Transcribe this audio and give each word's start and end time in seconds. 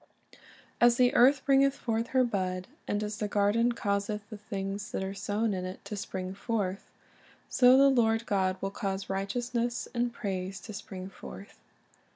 "As 0.81 0.97
the 0.97 1.13
earth 1.13 1.43
bringeth 1.45 1.75
forth 1.75 2.07
her 2.07 2.23
bud, 2.23 2.65
and 2.87 3.03
as 3.03 3.17
the 3.19 3.27
garden 3.27 3.73
causeth 3.73 4.27
the 4.31 4.37
things 4.39 4.89
that 4.93 5.03
are 5.03 5.13
sown 5.13 5.53
in 5.53 5.63
it 5.63 5.85
to 5.85 5.95
spring 5.95 6.33
forth, 6.33 6.89
so 7.49 7.77
the 7.77 7.87
Lord 7.87 8.25
God 8.25 8.57
will 8.61 8.71
cause 8.71 9.11
righteousness 9.11 9.87
and 9.93 10.11
praise 10.11 10.59
to 10.61 10.73
spring 10.73 11.07
forth." 11.07 11.59